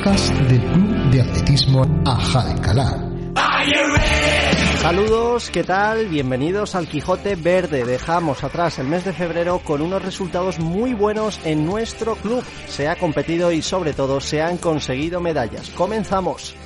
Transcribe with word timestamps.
del 0.00 0.62
Club 0.72 1.10
de 1.10 1.20
Atletismo 1.20 1.84
Ajalcalá. 2.06 3.06
Saludos, 4.80 5.50
¿qué 5.50 5.62
tal? 5.62 6.06
Bienvenidos 6.08 6.74
al 6.74 6.88
Quijote 6.88 7.36
Verde. 7.36 7.84
Dejamos 7.84 8.42
atrás 8.42 8.78
el 8.78 8.86
mes 8.86 9.04
de 9.04 9.12
febrero 9.12 9.58
con 9.58 9.82
unos 9.82 10.02
resultados 10.02 10.58
muy 10.58 10.94
buenos 10.94 11.38
en 11.44 11.66
nuestro 11.66 12.16
club. 12.16 12.42
Se 12.66 12.88
ha 12.88 12.96
competido 12.96 13.52
y 13.52 13.60
sobre 13.60 13.92
todo 13.92 14.22
se 14.22 14.40
han 14.40 14.56
conseguido 14.56 15.20
medallas. 15.20 15.68
Comenzamos. 15.68 16.56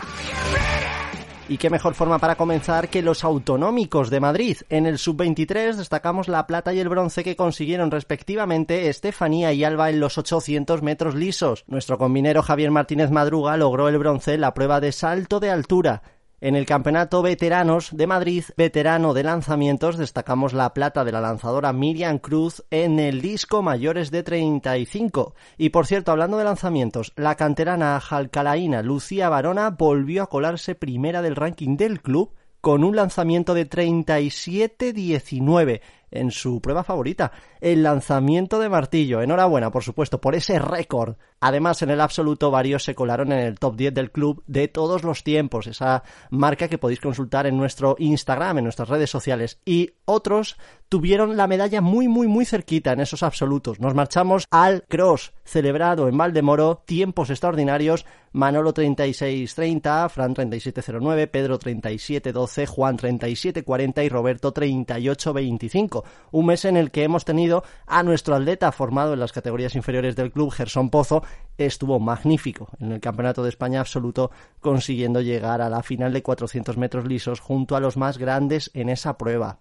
Y 1.47 1.59
qué 1.59 1.69
mejor 1.69 1.95
forma 1.95 2.19
para 2.19 2.37
comenzar 2.37 2.89
que 2.89 3.03
los 3.03 3.23
autonómicos 3.23 4.09
de 4.09 4.19
Madrid. 4.19 4.57
En 4.71 4.87
el 4.87 4.99
sub-23 4.99 5.75
destacamos 5.75 6.27
la 6.27 6.47
plata 6.47 6.73
y 6.73 6.81
el 6.81 6.89
bronce 6.89 7.23
que 7.23 7.37
consiguieron 7.37 7.91
respectivamente 7.91 8.89
Estefanía 8.89 9.53
y 9.53 9.63
Alba 9.63 9.91
en 9.91 10.01
los 10.01 10.17
800 10.17 10.81
metros 10.83 11.15
lisos. 11.15 11.65
Nuestro 11.67 11.99
combinero 11.99 12.43
Javier 12.43 12.71
Martínez 12.71 13.11
Madruga 13.11 13.59
logró 13.59 13.89
el 13.89 13.99
bronce 13.99 14.35
en 14.35 14.41
la 14.41 14.55
prueba 14.55 14.81
de 14.81 14.93
salto 14.93 15.39
de 15.39 15.51
altura. 15.51 16.03
En 16.45 16.55
el 16.57 16.67
Campeonato 16.67 17.23
Veteranos 17.23 17.97
de 17.97 18.07
Madrid, 18.07 18.45
veterano 18.55 19.15
de 19.15 19.23
lanzamientos, 19.23 19.97
destacamos 19.97 20.53
la 20.53 20.75
plata 20.75 21.03
de 21.03 21.11
la 21.11 21.23
lanzadora 21.23 21.73
Miriam 21.73 22.19
Cruz 22.19 22.63
en 22.71 22.99
el 22.99 23.23
disco 23.23 23.63
mayores 23.63 24.11
de 24.11 24.23
35. 24.23 25.35
Y 25.57 25.71
por 25.71 25.87
cierto, 25.87 26.13
hablando 26.13 26.37
de 26.37 26.45
lanzamientos, 26.45 27.15
la 27.17 27.37
canterana 27.37 27.99
jalcalaína 27.99 28.83
Lucía 28.83 29.31
Barona 29.31 29.71
volvió 29.71 30.23
a 30.23 30.29
colarse 30.29 30.75
primera 30.75 31.23
del 31.23 31.35
ranking 31.35 31.79
del 31.79 32.03
club 32.03 32.35
con 32.61 32.85
un 32.85 32.95
lanzamiento 32.95 33.55
de 33.55 33.67
37-19 33.69 35.81
en 36.11 36.31
su 36.31 36.61
prueba 36.61 36.85
favorita, 36.85 37.33
el 37.61 37.83
lanzamiento 37.83 38.59
de 38.59 38.69
martillo. 38.69 39.21
Enhorabuena, 39.21 39.71
por 39.71 39.83
supuesto, 39.83 40.21
por 40.21 40.35
ese 40.35 40.59
récord. 40.59 41.17
Además, 41.47 41.83
en 41.83 41.91
el 41.91 42.01
absoluto, 42.01 42.51
varios 42.51 42.85
se 42.85 42.95
colaron 42.95 43.31
en 43.31 43.41
el 43.41 43.59
top 43.59 43.77
10 43.77 43.93
del 43.93 44.11
club 44.11 44.43
de 44.47 44.67
todos 44.67 45.03
los 45.03 45.23
tiempos, 45.23 45.67
esa 45.67 46.03
marca 46.31 46.69
que 46.69 46.79
podéis 46.79 47.01
consultar 47.01 47.47
en 47.47 47.59
nuestro 47.59 47.97
Instagram, 47.99 48.57
en 48.57 48.65
nuestras 48.65 48.89
redes 48.89 49.11
sociales. 49.11 49.59
Y 49.67 49.91
otros 50.07 50.57
tuvieron 50.89 51.37
la 51.37 51.47
medalla 51.47 51.83
muy, 51.83 52.09
muy, 52.09 52.29
muy 52.29 52.47
cerquita 52.47 52.93
en 52.93 53.01
esos 53.01 53.23
absolutos. 53.23 53.79
Nos 53.79 53.95
marchamos 53.95 54.47
al 54.51 54.85
cross, 54.85 55.35
celebrado 55.45 56.09
en 56.09 56.17
Valdemoro, 56.17 56.83
tiempos 56.87 57.29
extraordinarios, 57.29 58.07
Manolo 58.33 58.73
36.30, 58.73 60.09
Fran 60.09 60.35
37.09, 60.35 61.31
Pedro 61.31 61.59
37.12, 61.59 62.67
Juan 62.67 62.97
37.40 62.97 64.05
y 64.05 64.09
Roberto 64.09 64.55
38.25 64.55 66.05
un 66.31 66.47
mes 66.47 66.65
en 66.65 66.77
el 66.77 66.91
que 66.91 67.05
hemos 67.05 67.25
tenido 67.25 67.65
a 67.87 68.03
nuestro 68.03 68.35
atleta 68.35 68.73
formado 68.73 69.13
en 69.13 69.21
las 69.21 69.33
categorías 69.33 69.75
inferiores 69.75 70.17
del 70.17 70.33
club, 70.33 70.53
Gerson 70.53 70.91
Pozo, 70.91 71.23
estuvo 71.59 72.01
magnífico 72.01 72.69
en 72.81 72.93
el 72.93 73.01
Campeonato 73.01 73.43
de 73.43 73.49
España 73.49 73.81
absoluto, 73.81 74.31
consiguiendo 74.61 75.21
llegar 75.21 75.61
a 75.61 75.69
la 75.69 75.83
final 75.83 76.13
de 76.13 76.23
400 76.23 76.77
metros 76.77 77.07
lisos 77.07 77.41
junto 77.41 77.77
a 77.77 77.81
los 77.81 77.97
más 77.97 78.19
grandes 78.19 78.71
en 78.75 78.89
esa 78.89 79.17
prueba. 79.17 79.59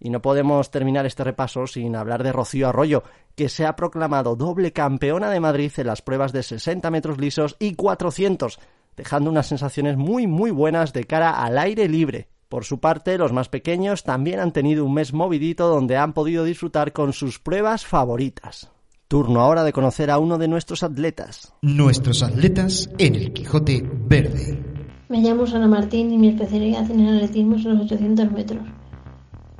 Y 0.00 0.10
no 0.10 0.22
podemos 0.22 0.70
terminar 0.70 1.06
este 1.06 1.24
repaso 1.24 1.66
sin 1.66 1.96
hablar 1.96 2.22
de 2.22 2.32
Rocío 2.32 2.68
Arroyo, 2.68 3.02
que 3.34 3.48
se 3.48 3.66
ha 3.66 3.76
proclamado 3.76 4.36
doble 4.36 4.72
campeona 4.72 5.30
de 5.30 5.40
Madrid 5.40 5.72
en 5.76 5.86
las 5.86 6.02
pruebas 6.02 6.32
de 6.32 6.42
60 6.42 6.90
metros 6.90 7.18
lisos 7.18 7.56
y 7.58 7.74
400, 7.74 8.60
dejando 8.96 9.30
unas 9.30 9.46
sensaciones 9.46 9.96
muy 9.96 10.26
muy 10.26 10.50
buenas 10.50 10.92
de 10.92 11.04
cara 11.04 11.42
al 11.42 11.58
aire 11.58 11.88
libre. 11.88 12.28
Por 12.48 12.64
su 12.64 12.80
parte, 12.80 13.18
los 13.18 13.32
más 13.32 13.48
pequeños 13.48 14.04
también 14.04 14.40
han 14.40 14.52
tenido 14.52 14.84
un 14.84 14.94
mes 14.94 15.12
movidito 15.12 15.68
donde 15.68 15.96
han 15.96 16.14
podido 16.14 16.44
disfrutar 16.44 16.92
con 16.92 17.12
sus 17.12 17.38
pruebas 17.38 17.84
favoritas. 17.84 18.70
Turno 19.08 19.40
ahora 19.40 19.64
de 19.64 19.72
conocer 19.72 20.10
a 20.10 20.18
uno 20.18 20.36
de 20.36 20.48
nuestros 20.48 20.82
atletas. 20.82 21.54
Nuestros 21.62 22.22
atletas 22.22 22.90
en 22.98 23.14
el 23.14 23.32
Quijote 23.32 23.82
Verde. 24.06 24.62
Me 25.08 25.22
llamo 25.22 25.46
Sana 25.46 25.66
Martín 25.66 26.12
y 26.12 26.18
mi 26.18 26.28
especialidad 26.28 26.90
en 26.90 27.00
el 27.00 27.16
atletismo 27.16 27.58
son 27.58 27.78
los 27.78 27.86
800 27.86 28.30
metros. 28.30 28.62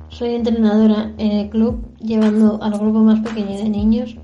Soy 0.09 0.35
entrenadora 0.35 1.15
en 1.17 1.31
el 1.31 1.49
club, 1.49 1.83
llevando 1.97 2.61
al 2.61 2.77
grupo 2.77 2.99
más 2.99 3.21
pequeño 3.21 3.57
de 3.57 3.69
niños 3.69 4.15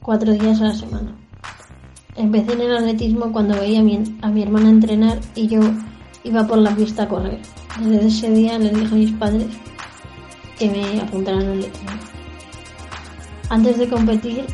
cuatro 0.00 0.32
días 0.32 0.60
a 0.60 0.66
la 0.66 0.74
semana. 0.74 1.16
Empecé 2.14 2.52
en 2.52 2.60
el 2.60 2.76
atletismo 2.76 3.32
cuando 3.32 3.56
veía 3.56 3.80
a 3.80 3.82
mi, 3.82 4.04
a 4.22 4.28
mi 4.28 4.44
hermana 4.44 4.70
entrenar 4.70 5.18
y 5.34 5.48
yo 5.48 5.62
iba 6.22 6.46
por 6.46 6.58
la 6.58 6.76
pista 6.76 7.02
a 7.02 7.08
correr. 7.08 7.40
Desde 7.80 8.06
ese 8.06 8.30
día 8.30 8.56
les 8.60 8.72
dije 8.72 8.94
a 8.94 8.98
mis 8.98 9.12
padres 9.14 9.48
que 10.56 10.70
me 10.70 11.00
apuntaran 11.00 11.42
al 11.42 11.58
atletismo. 11.58 12.14
Antes 13.50 13.78
de 13.78 13.88
competir, 13.88 14.44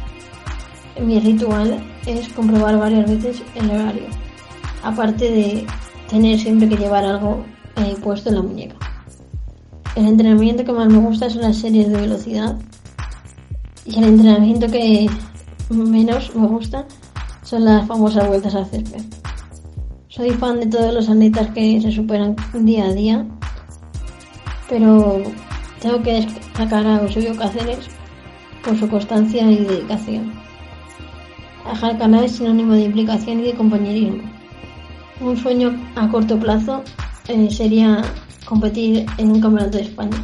mi 1.01 1.21
ritual 1.21 1.81
es 2.07 2.29
comprobar 2.31 2.79
varias 2.79 3.09
veces 3.09 3.43
el 3.55 3.71
horario, 3.71 4.07
aparte 4.83 5.31
de 5.31 5.67
tener 6.09 6.39
siempre 6.39 6.69
que 6.69 6.77
llevar 6.77 7.05
algo 7.05 7.45
eh, 7.77 7.97
puesto 8.03 8.29
en 8.31 8.35
la 8.35 8.43
muñeca. 8.43 8.77
El 9.95 10.07
entrenamiento 10.07 10.65
que 10.65 10.73
más 10.73 10.89
me 10.89 10.99
gusta 10.99 11.31
son 11.31 11.43
las 11.43 11.57
series 11.57 11.89
de 11.89 12.01
velocidad 12.01 12.59
y 13.85 13.99
el 13.99 14.05
entrenamiento 14.05 14.67
que 14.69 15.09
menos 15.71 16.35
me 16.35 16.47
gusta 16.47 16.85
son 17.43 17.65
las 17.65 17.87
famosas 17.87 18.27
vueltas 18.29 18.55
al 18.55 18.67
césped. 18.67 19.03
Soy 20.09 20.31
fan 20.31 20.61
de 20.61 20.67
todos 20.67 20.93
los 20.93 21.09
atletas 21.09 21.49
que 21.51 21.81
se 21.81 21.93
superan 21.93 22.37
día 22.53 22.87
a 22.87 22.93
día, 22.93 23.27
pero 24.69 25.23
tengo 25.81 26.03
que 26.03 26.13
destacar 26.13 26.87
a 26.87 27.03
Eusebio 27.03 27.37
Cáceres 27.37 27.89
por 28.65 28.79
su 28.79 28.89
constancia 28.89 29.51
y 29.51 29.65
dedicación. 29.65 30.33
Ajalcalá 31.67 32.25
es 32.25 32.33
sinónimo 32.33 32.75
de 32.75 32.83
implicación 32.83 33.41
y 33.41 33.45
de 33.45 33.55
compañerismo. 33.55 34.23
Un 35.21 35.37
sueño 35.37 35.79
a 35.97 36.09
corto 36.09 36.39
plazo 36.39 36.83
eh, 37.29 37.51
sería 37.51 38.03
competir 38.45 39.07
en 39.19 39.31
un 39.31 39.41
campeonato 39.41 39.77
de 39.77 39.85
España 39.85 40.17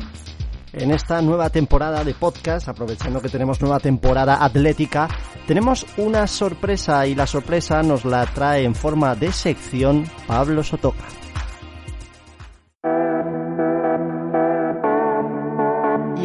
en 0.77 0.91
esta 0.91 1.23
nueva 1.23 1.49
temporada 1.51 2.05
de 2.05 2.15
podcast, 2.15 2.69
aprovechando 2.69 3.21
que 3.21 3.29
tenemos 3.29 3.61
nueva 3.61 3.81
temporada 3.81 4.45
atlética, 4.45 5.09
tenemos 5.47 5.87
una 5.97 6.27
sorpresa 6.27 7.07
y 7.07 7.15
la 7.15 7.27
sorpresa 7.27 7.83
nos 7.83 8.05
la 8.05 8.27
trae 8.27 8.65
en 8.65 8.75
forma 8.75 9.15
de 9.15 9.33
sección 9.33 10.05
Pablo 10.27 10.63
Sotoca. 10.63 11.05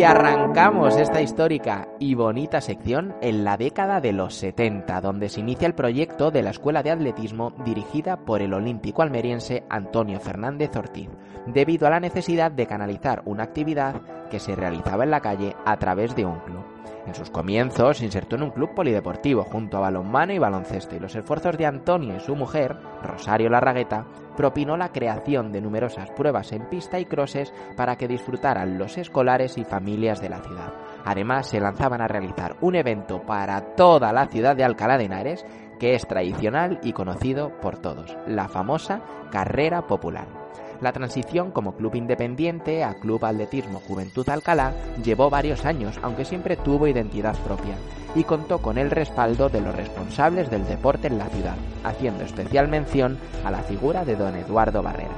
Y 0.02 0.04
arrancamos 0.04 0.98
esta 0.98 1.22
histórica 1.22 1.88
y 2.00 2.16
bonita 2.16 2.60
sección 2.60 3.14
en 3.22 3.44
la 3.44 3.56
década 3.56 4.02
de 4.02 4.14
los 4.14 4.34
70, 4.34 5.00
donde 5.00 5.30
se 5.30 5.42
inicia 5.42 5.68
el 5.68 5.76
proyecto 5.76 6.32
de 6.32 6.42
la 6.42 6.50
Escuela 6.50 6.82
de 6.82 6.90
Atletismo 6.90 7.54
dirigida 7.64 8.18
por 8.18 8.42
el 8.42 8.56
olímpico 8.56 9.04
almeriense 9.04 9.64
Antonio 9.70 10.20
Fernández 10.20 10.76
Ortiz, 10.76 11.08
debido 11.46 11.86
a 11.86 11.92
la 11.92 12.00
necesidad 12.00 12.52
de 12.52 12.66
canalizar 12.66 13.22
una 13.26 13.44
actividad 13.44 14.02
que 14.32 14.40
se 14.40 14.56
realizaba 14.56 15.04
en 15.04 15.12
la 15.12 15.22
calle 15.22 15.56
a 15.66 15.78
través 15.78 16.16
de 16.16 16.26
un 16.26 16.40
club. 16.40 16.71
En 17.06 17.16
sus 17.16 17.30
comienzos 17.30 17.98
se 17.98 18.06
insertó 18.06 18.36
en 18.36 18.44
un 18.44 18.52
club 18.52 18.74
polideportivo 18.74 19.44
junto 19.44 19.78
a 19.78 19.82
balonmano 19.82 20.34
y 20.34 20.40
baloncesto 20.40 20.96
y 20.96 21.00
los 21.00 21.16
esfuerzos 21.16 21.58
de 21.58 21.66
Antonio 21.66 22.16
y 22.16 22.20
su 22.20 22.36
mujer, 22.36 22.78
Rosario 23.02 23.50
Larragueta, 23.50 24.06
propinó 24.36 24.78
la 24.78 24.92
creación 24.92 25.52
de 25.52 25.62
numerosas 25.62 26.10
pruebas 26.12 26.52
en 26.52 26.70
pista 26.70 27.00
y 27.00 27.06
crosses 27.06 27.54
para 27.76 27.96
que 27.96 28.08
disfrutaran 28.08 28.78
los 28.78 28.98
escolares 28.98 29.58
y 29.58 29.64
familias 29.64 30.22
de 30.22 30.30
la 30.30 30.42
ciudad. 30.42 30.74
Además, 31.04 31.48
se 31.48 31.60
lanzaban 31.60 32.02
a 32.02 32.08
realizar 32.08 32.56
un 32.62 32.76
evento 32.76 33.22
para 33.24 33.76
toda 33.76 34.14
la 34.14 34.28
ciudad 34.28 34.56
de 34.56 34.64
Alcalá 34.64 34.98
de 34.98 35.06
Henares 35.06 35.46
que 35.82 35.96
es 35.96 36.06
tradicional 36.06 36.80
y 36.84 36.94
conocido 36.94 37.60
por 37.60 37.80
todos, 37.80 38.16
la 38.28 38.48
famosa 38.48 39.02
Carrera 39.32 39.88
Popular. 39.88 40.28
La 40.82 40.92
transición 40.92 41.52
como 41.52 41.76
club 41.76 41.94
independiente 41.94 42.84
a 42.84 42.96
Club 42.96 43.24
Atletismo 43.24 43.80
Juventud 43.88 44.28
Alcalá 44.28 44.74
llevó 45.04 45.30
varios 45.30 45.64
años, 45.64 46.00
aunque 46.02 46.26
siempre 46.26 46.58
tuvo 46.58 46.88
identidad 46.88 47.38
propia, 47.46 47.76
y 48.16 48.24
contó 48.24 48.58
con 48.58 48.80
el 48.80 48.90
respaldo 48.90 49.48
de 49.48 49.62
los 49.62 49.76
responsables 49.76 50.50
del 50.50 50.66
deporte 50.66 51.08
en 51.08 51.20
la 51.20 51.28
ciudad, 51.28 51.56
haciendo 51.84 52.24
especial 52.24 52.68
mención 52.68 53.20
a 53.46 53.52
la 53.52 53.62
figura 53.62 54.06
de 54.06 54.16
don 54.16 54.36
Eduardo 54.36 54.82
Barrera. 54.82 55.14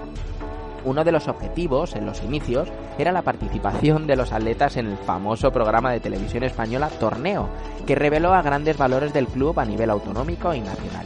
Uno 0.84 1.06
de 1.06 1.14
los 1.14 1.30
objetivos 1.30 1.96
en 1.96 2.06
los 2.06 2.22
inicios 2.24 2.68
era 2.98 3.14
la 3.14 3.22
participación 3.22 4.06
de 4.06 4.18
los 4.18 4.34
atletas 4.34 4.76
en 4.76 4.88
el 4.88 4.98
famoso 4.98 5.54
programa 5.54 5.94
de 5.94 6.02
televisión 6.02 6.44
española 6.44 6.90
Torneo, 7.00 7.48
que 7.88 7.96
reveló 7.96 8.34
a 8.34 8.42
grandes 8.42 8.78
valores 8.78 9.14
del 9.14 9.28
club 9.28 9.58
a 9.58 9.66
nivel 9.66 9.92
autonómico 9.92 10.54
y 10.54 10.60
nacional 10.60 11.06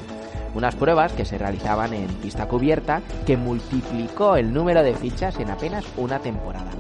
unas 0.58 0.76
pruebas 0.76 1.14
que 1.14 1.24
se 1.24 1.38
realizaban 1.38 1.94
en 1.94 2.08
pista 2.16 2.48
cubierta 2.48 3.04
que 3.28 3.38
multiplicó 3.38 4.38
el 4.38 4.52
número 4.52 4.82
de 4.82 4.96
fichas 4.96 5.40
en 5.40 5.52
apenas 5.52 5.86
una 5.98 6.18
temporada. 6.18 6.72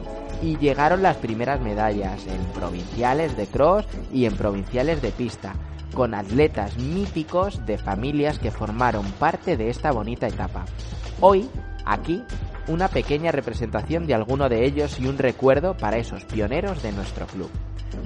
Y 0.41 0.57
llegaron 0.57 1.03
las 1.03 1.17
primeras 1.17 1.61
medallas 1.61 2.25
en 2.25 2.43
provinciales 2.53 3.37
de 3.37 3.45
cross 3.45 3.85
y 4.11 4.25
en 4.25 4.35
provinciales 4.35 5.03
de 5.03 5.11
pista, 5.11 5.53
con 5.93 6.15
atletas 6.15 6.77
míticos 6.79 7.63
de 7.67 7.77
familias 7.77 8.39
que 8.39 8.49
formaron 8.49 9.05
parte 9.13 9.57
de 9.57 9.69
esta 9.69 9.91
bonita 9.91 10.27
etapa. 10.27 10.65
Hoy, 11.21 11.47
aquí, 11.85 12.23
una 12.67 12.87
pequeña 12.87 13.31
representación 13.31 14.07
de 14.07 14.15
alguno 14.15 14.49
de 14.49 14.65
ellos 14.65 14.99
y 14.99 15.05
un 15.05 15.19
recuerdo 15.19 15.77
para 15.77 15.97
esos 15.97 16.25
pioneros 16.25 16.81
de 16.81 16.93
nuestro 16.93 17.27
club. 17.27 17.51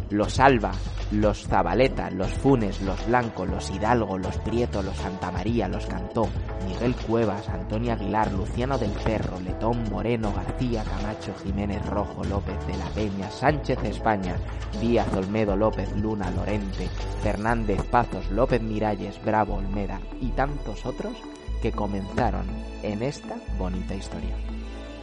Los 0.09 0.39
Alba, 0.39 0.71
los 1.11 1.47
Zabaleta, 1.47 2.09
los 2.09 2.29
Funes, 2.29 2.81
los 2.81 3.05
Blanco, 3.07 3.45
los 3.45 3.69
Hidalgo, 3.69 4.17
los 4.17 4.37
Prieto, 4.37 4.81
los 4.81 4.95
Santa 4.97 5.31
María, 5.31 5.67
los 5.67 5.85
Cantó, 5.85 6.27
Miguel 6.65 6.95
Cuevas, 6.95 7.47
Antonio 7.49 7.93
Aguilar, 7.93 8.31
Luciano 8.31 8.77
del 8.77 8.91
Cerro, 8.91 9.39
Letón 9.39 9.83
Moreno, 9.91 10.33
García 10.33 10.83
Camacho, 10.83 11.33
Jiménez 11.43 11.85
Rojo, 11.85 12.23
López 12.23 12.55
de 12.67 12.77
la 12.77 12.85
Peña, 12.89 13.29
Sánchez 13.29 13.79
España, 13.83 14.35
Díaz 14.79 15.13
Olmedo, 15.13 15.55
López 15.55 15.91
Luna, 15.97 16.31
Lorente, 16.31 16.87
Fernández 17.21 17.81
Pazos, 17.83 18.29
López 18.31 18.61
Miralles, 18.61 19.21
Bravo 19.23 19.55
Olmeda 19.55 19.99
y 20.21 20.29
tantos 20.29 20.85
otros 20.85 21.13
que 21.61 21.71
comenzaron 21.71 22.45
en 22.83 23.03
esta 23.03 23.35
bonita 23.57 23.95
historia. 23.95 24.35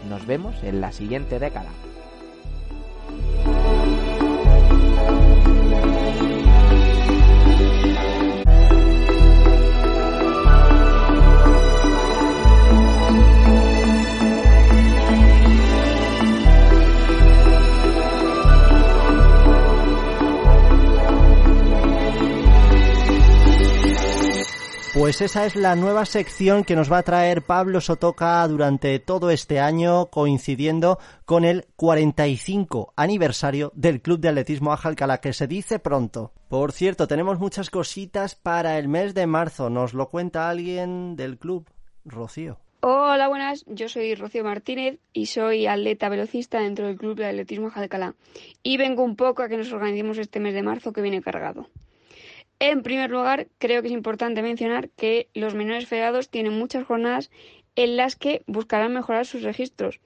Nos 0.08 0.26
vemos 0.26 0.62
en 0.62 0.80
la 0.80 0.92
siguiente 0.92 1.38
década. 1.38 1.70
Pues 25.08 25.22
esa 25.22 25.46
es 25.46 25.56
la 25.56 25.74
nueva 25.74 26.04
sección 26.04 26.64
que 26.64 26.76
nos 26.76 26.92
va 26.92 26.98
a 26.98 27.02
traer 27.02 27.40
Pablo 27.40 27.80
Sotoca 27.80 28.46
durante 28.46 28.98
todo 28.98 29.30
este 29.30 29.58
año, 29.58 30.10
coincidiendo 30.10 30.98
con 31.24 31.46
el 31.46 31.64
45 31.76 32.92
aniversario 32.94 33.72
del 33.74 34.02
Club 34.02 34.20
de 34.20 34.28
Atletismo 34.28 34.70
Ajalcalá, 34.70 35.22
que 35.22 35.32
se 35.32 35.46
dice 35.46 35.78
pronto. 35.78 36.34
Por 36.50 36.72
cierto, 36.72 37.08
tenemos 37.08 37.38
muchas 37.38 37.70
cositas 37.70 38.34
para 38.34 38.76
el 38.76 38.88
mes 38.88 39.14
de 39.14 39.26
marzo. 39.26 39.70
¿Nos 39.70 39.94
lo 39.94 40.10
cuenta 40.10 40.50
alguien 40.50 41.16
del 41.16 41.38
club? 41.38 41.66
Rocío. 42.04 42.58
Hola, 42.80 43.28
buenas. 43.28 43.64
Yo 43.66 43.88
soy 43.88 44.14
Rocío 44.14 44.44
Martínez 44.44 44.98
y 45.14 45.24
soy 45.24 45.66
atleta 45.66 46.10
velocista 46.10 46.60
dentro 46.60 46.86
del 46.86 46.98
Club 46.98 47.16
de 47.16 47.24
Atletismo 47.24 47.68
Ajalcalá. 47.68 48.14
Y 48.62 48.76
vengo 48.76 49.04
un 49.04 49.16
poco 49.16 49.42
a 49.42 49.48
que 49.48 49.56
nos 49.56 49.72
organicemos 49.72 50.18
este 50.18 50.38
mes 50.38 50.52
de 50.52 50.62
marzo 50.62 50.92
que 50.92 51.00
viene 51.00 51.22
cargado. 51.22 51.66
En 52.60 52.82
primer 52.82 53.10
lugar, 53.10 53.46
creo 53.58 53.82
que 53.82 53.88
es 53.88 53.94
importante 53.94 54.42
mencionar 54.42 54.90
que 54.90 55.28
los 55.34 55.54
menores 55.54 55.86
federados 55.86 56.28
tienen 56.28 56.58
muchas 56.58 56.84
jornadas 56.84 57.30
en 57.76 57.96
las 57.96 58.16
que 58.16 58.42
buscarán 58.46 58.92
mejorar 58.92 59.26
sus 59.26 59.42
registros. 59.42 60.00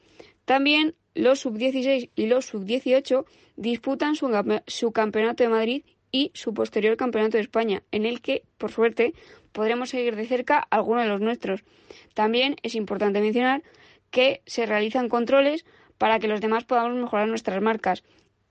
También 0.45 0.95
los 1.15 1.41
sub-16 1.41 2.11
y 2.15 2.27
los 2.27 2.47
sub-18 2.47 3.25
disputan 3.57 4.15
su, 4.17 4.93
campeonato 4.93 5.43
de 5.43 5.49
Madrid 5.49 5.83
y 6.11 6.31
su 6.35 6.53
posterior 6.53 6.97
campeonato 6.97 7.39
de 7.39 7.43
España, 7.43 7.83
en 7.91 8.05
el 8.05 8.21
que, 8.21 8.43
por 8.59 8.71
suerte, 8.71 9.15
podremos 9.53 9.91
seguir 9.91 10.17
de 10.17 10.27
cerca 10.27 10.59
algunos 10.71 11.05
de 11.05 11.09
los 11.09 11.21
nuestros. 11.21 11.65
También 12.13 12.57
es 12.63 12.75
importante 12.75 13.21
mencionar 13.21 13.63
que 14.11 14.43
se 14.45 14.67
realizan 14.67 15.09
controles 15.09 15.65
para 15.97 16.19
que 16.19 16.29
los 16.29 16.41
demás 16.41 16.65
podamos 16.65 16.99
mejorar 16.99 17.29
nuestras 17.29 17.63
marcas. 17.63 18.03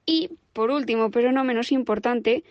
Y, 0.06 0.32
por 0.54 0.72
último, 0.72 1.12
pero 1.12 1.32
no 1.32 1.44
menos 1.44 1.72
importante, 1.72 2.44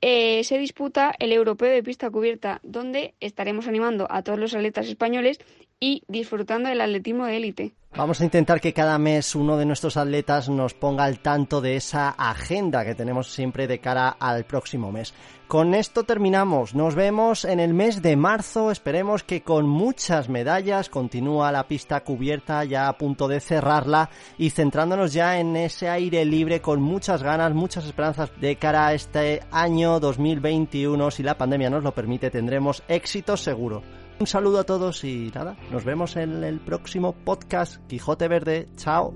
eh, 0.00 0.44
se 0.44 0.58
disputa 0.58 1.14
el 1.18 1.32
Europeo 1.32 1.70
de 1.70 1.82
Pista 1.82 2.10
Cubierta, 2.10 2.60
donde 2.62 3.14
estaremos 3.20 3.66
animando 3.66 4.06
a 4.10 4.22
todos 4.22 4.38
los 4.38 4.54
atletas 4.54 4.86
españoles 4.86 5.38
y 5.80 6.02
disfrutando 6.08 6.68
del 6.68 6.80
atletismo 6.80 7.26
de 7.26 7.36
élite. 7.36 7.74
Vamos 7.96 8.20
a 8.20 8.24
intentar 8.24 8.60
que 8.60 8.72
cada 8.72 8.98
mes 8.98 9.36
uno 9.36 9.56
de 9.56 9.64
nuestros 9.64 9.96
atletas 9.96 10.48
nos 10.48 10.74
ponga 10.74 11.04
al 11.04 11.20
tanto 11.20 11.60
de 11.60 11.76
esa 11.76 12.08
agenda 12.08 12.84
que 12.84 12.96
tenemos 12.96 13.32
siempre 13.32 13.68
de 13.68 13.78
cara 13.78 14.08
al 14.08 14.44
próximo 14.44 14.90
mes. 14.90 15.14
Con 15.46 15.74
esto 15.74 16.02
terminamos. 16.02 16.74
Nos 16.74 16.96
vemos 16.96 17.44
en 17.44 17.60
el 17.60 17.72
mes 17.72 18.02
de 18.02 18.16
marzo. 18.16 18.72
Esperemos 18.72 19.22
que 19.22 19.42
con 19.42 19.68
muchas 19.68 20.28
medallas 20.28 20.90
continúa 20.90 21.52
la 21.52 21.68
pista 21.68 22.00
cubierta 22.00 22.64
ya 22.64 22.88
a 22.88 22.98
punto 22.98 23.28
de 23.28 23.38
cerrarla 23.38 24.10
y 24.38 24.50
centrándonos 24.50 25.12
ya 25.12 25.38
en 25.38 25.54
ese 25.54 25.88
aire 25.88 26.24
libre 26.24 26.60
con 26.60 26.82
muchas 26.82 27.22
ganas, 27.22 27.54
muchas 27.54 27.84
esperanzas 27.84 28.32
de 28.40 28.56
cara 28.56 28.88
a 28.88 28.94
este 28.94 29.40
año 29.52 30.00
2021. 30.00 31.12
Si 31.12 31.22
la 31.22 31.38
pandemia 31.38 31.70
nos 31.70 31.84
lo 31.84 31.94
permite, 31.94 32.32
tendremos 32.32 32.82
éxito 32.88 33.36
seguro. 33.36 34.03
Un 34.24 34.28
saludo 34.28 34.60
a 34.60 34.64
todos 34.64 35.04
y 35.04 35.30
nada, 35.34 35.54
nos 35.70 35.84
vemos 35.84 36.16
en 36.16 36.44
el 36.44 36.58
próximo 36.58 37.12
podcast 37.12 37.76
Quijote 37.88 38.26
Verde. 38.26 38.68
Chao. 38.74 39.12